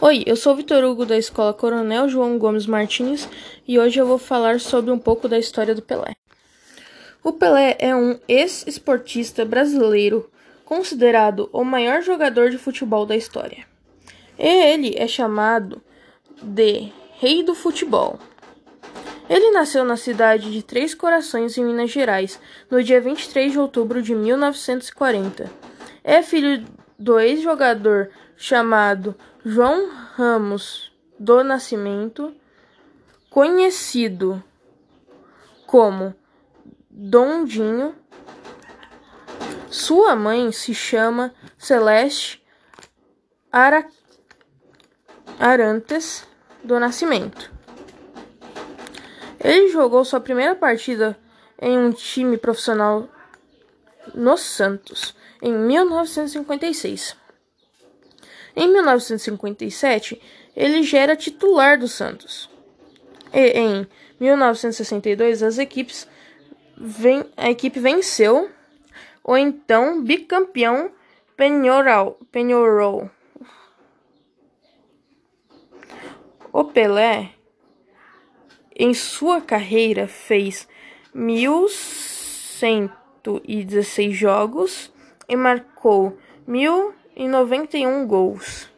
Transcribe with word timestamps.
Oi, 0.00 0.22
eu 0.26 0.36
sou 0.36 0.54
Vitor 0.54 0.84
Hugo 0.84 1.04
da 1.04 1.18
Escola 1.18 1.52
Coronel 1.52 2.08
João 2.08 2.38
Gomes 2.38 2.66
Martins 2.66 3.28
e 3.66 3.80
hoje 3.80 3.98
eu 3.98 4.06
vou 4.06 4.16
falar 4.16 4.60
sobre 4.60 4.92
um 4.92 4.98
pouco 4.98 5.26
da 5.26 5.36
história 5.36 5.74
do 5.74 5.82
Pelé. 5.82 6.14
O 7.20 7.32
Pelé 7.32 7.76
é 7.80 7.92
um 7.96 8.16
ex-esportista 8.28 9.44
brasileiro 9.44 10.30
considerado 10.64 11.50
o 11.52 11.64
maior 11.64 12.00
jogador 12.00 12.48
de 12.48 12.58
futebol 12.58 13.04
da 13.04 13.16
história. 13.16 13.66
Ele 14.38 14.94
é 14.96 15.08
chamado 15.08 15.82
de 16.40 16.92
Rei 17.18 17.42
do 17.42 17.56
Futebol. 17.56 18.20
Ele 19.28 19.50
nasceu 19.50 19.84
na 19.84 19.96
cidade 19.96 20.52
de 20.52 20.62
Três 20.62 20.94
Corações, 20.94 21.58
em 21.58 21.64
Minas 21.64 21.90
Gerais, 21.90 22.38
no 22.70 22.80
dia 22.84 23.00
23 23.00 23.50
de 23.50 23.58
outubro 23.58 24.00
de 24.00 24.14
1940. 24.14 25.50
É 26.04 26.22
filho 26.22 26.64
do 26.98 27.18
ex-jogador 27.20 28.10
chamado 28.36 29.14
João 29.44 29.88
Ramos 30.14 30.92
do 31.18 31.44
Nascimento, 31.44 32.34
conhecido 33.30 34.42
como 35.66 36.14
Dondinho. 36.90 37.94
Sua 39.70 40.16
mãe 40.16 40.50
se 40.50 40.74
chama 40.74 41.32
Celeste 41.56 42.42
Ara... 43.52 43.86
Arantes 45.38 46.26
do 46.64 46.80
Nascimento. 46.80 47.52
Ele 49.38 49.68
jogou 49.68 50.04
sua 50.04 50.20
primeira 50.20 50.54
partida 50.56 51.16
em 51.60 51.78
um 51.78 51.92
time 51.92 52.36
profissional 52.36 53.08
no 54.14 54.36
Santos 54.36 55.14
em 55.42 55.52
1956. 55.52 57.16
Em 58.56 58.72
1957, 58.72 60.18
ele 60.56 60.82
já 60.82 60.98
era 60.98 61.16
titular 61.16 61.78
do 61.78 61.86
Santos. 61.86 62.48
E 63.32 63.50
em 63.50 63.86
1962, 64.18 65.42
as 65.42 65.58
equipes 65.58 66.08
ven 66.76 67.24
a 67.36 67.50
equipe 67.50 67.78
venceu 67.78 68.50
o 69.22 69.36
então 69.36 70.02
bicampeão 70.02 70.90
Penharol. 71.36 72.18
Penharol. 72.32 73.08
O 76.52 76.64
Pelé, 76.64 77.30
em 78.74 78.92
sua 78.92 79.40
carreira, 79.40 80.08
fez 80.08 80.66
1.116 81.14 84.10
jogos 84.10 84.90
e 85.28 85.36
marcou 85.36 86.16
1.091 86.48 88.06
gols. 88.06 88.77